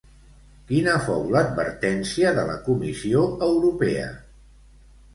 [0.71, 4.13] Quina fou l'advertència de la Comissió Europea?